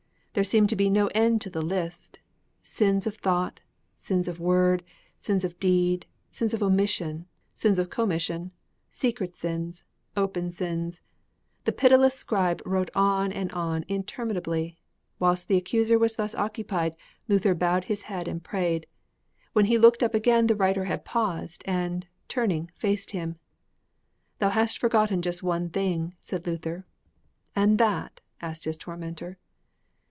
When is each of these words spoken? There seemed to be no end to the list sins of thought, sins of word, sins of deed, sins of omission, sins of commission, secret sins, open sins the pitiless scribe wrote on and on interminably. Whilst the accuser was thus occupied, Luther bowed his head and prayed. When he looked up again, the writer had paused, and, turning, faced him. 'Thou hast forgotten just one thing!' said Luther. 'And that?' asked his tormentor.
There 0.33 0.45
seemed 0.45 0.69
to 0.69 0.77
be 0.77 0.89
no 0.89 1.07
end 1.07 1.41
to 1.41 1.49
the 1.49 1.61
list 1.61 2.19
sins 2.61 3.05
of 3.05 3.17
thought, 3.17 3.59
sins 3.97 4.29
of 4.29 4.39
word, 4.39 4.81
sins 5.17 5.43
of 5.43 5.59
deed, 5.59 6.05
sins 6.29 6.53
of 6.53 6.63
omission, 6.63 7.25
sins 7.53 7.77
of 7.77 7.89
commission, 7.89 8.51
secret 8.89 9.35
sins, 9.35 9.83
open 10.15 10.53
sins 10.53 11.01
the 11.65 11.73
pitiless 11.73 12.15
scribe 12.15 12.61
wrote 12.65 12.89
on 12.95 13.33
and 13.33 13.51
on 13.51 13.83
interminably. 13.89 14.77
Whilst 15.19 15.49
the 15.49 15.57
accuser 15.57 15.99
was 15.99 16.13
thus 16.15 16.33
occupied, 16.33 16.95
Luther 17.27 17.53
bowed 17.53 17.83
his 17.83 18.03
head 18.03 18.25
and 18.29 18.41
prayed. 18.41 18.87
When 19.51 19.65
he 19.65 19.77
looked 19.77 20.01
up 20.01 20.13
again, 20.13 20.47
the 20.47 20.55
writer 20.55 20.85
had 20.85 21.03
paused, 21.03 21.61
and, 21.65 22.07
turning, 22.29 22.71
faced 22.73 23.11
him. 23.11 23.35
'Thou 24.39 24.51
hast 24.51 24.77
forgotten 24.77 25.21
just 25.21 25.43
one 25.43 25.69
thing!' 25.69 26.15
said 26.21 26.47
Luther. 26.47 26.85
'And 27.53 27.77
that?' 27.79 28.21
asked 28.41 28.63
his 28.63 28.77
tormentor. 28.77 29.37